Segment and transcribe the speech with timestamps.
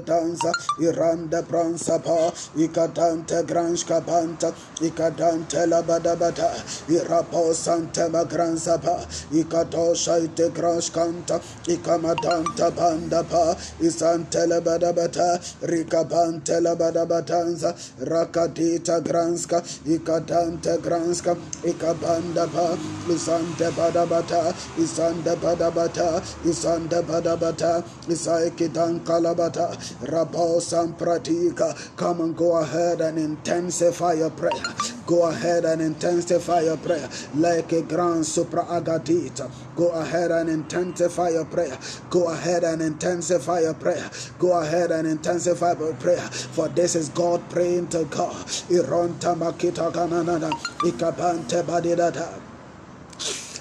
[0.00, 6.50] danza iranda pransa pa ikadante granska panta ikadante la badabata
[6.88, 11.38] irapo sante magransa pa ikadosha ite granskanta
[11.68, 22.76] ikamadanta banda pa isante la badabata rikabante la badabatanza rakadita granska ikadante granska ikabanda pa
[23.08, 29.75] isante badabata isante badabata isante badabata isaikidan kalabata
[30.98, 31.96] Pratika.
[31.96, 34.52] Come and go ahead and intensify your prayer.
[35.06, 39.50] Go ahead and intensify your prayer like a grand supra agadita.
[39.76, 41.78] Go ahead and intensify your prayer.
[42.10, 44.10] Go ahead and intensify your prayer.
[44.38, 46.20] Go ahead and intensify your prayer.
[46.20, 48.34] For this is God praying to God.
[48.70, 50.50] Ironta makita kananana.
[50.80, 52.55] Ikabante badidada.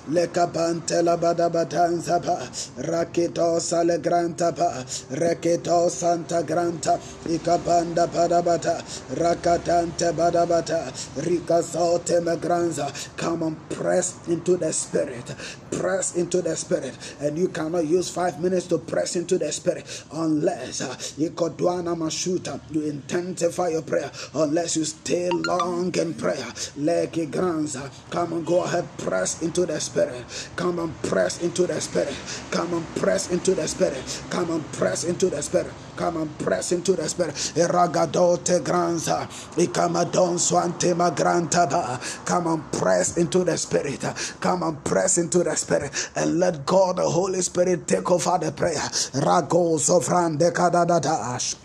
[0.08, 2.38] Lekapante la badabatanza pa
[2.78, 8.84] rakito sale granta pa rekito santa granta ikapanda badabata
[9.16, 15.34] rakatante badabata rikasote magranza come and press into the spirit
[15.72, 16.96] press into the spirit.
[17.20, 22.60] And you cannot use five minutes to press into the spirit unless uh, ikodwana mashuta
[22.72, 24.12] you intensify your prayer.
[24.34, 26.48] Unless you stay long in prayer.
[26.80, 30.50] Leki granza come and go ahead press into the spirit spirit.
[30.58, 32.16] Come and press into the spirit.
[32.52, 34.04] Come and press into the spirit.
[34.30, 35.72] Come and press into the spirit.
[35.96, 37.36] Come and press into the spirit.
[37.56, 39.28] Iragadote granza.
[39.56, 42.00] Ikamadon swante magrantaba.
[42.26, 44.04] Come and press into the spirit.
[44.42, 45.92] Come and press into the spirit.
[46.16, 48.90] And let God, the Holy Spirit, take over the prayer.
[49.24, 51.65] Rago sofran de kadadadash.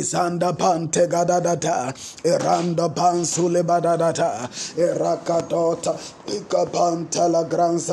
[0.00, 5.94] Isanda pante gadadata, Iranda pansule badadata, Irakadota,
[6.26, 7.92] Ikapanta la granza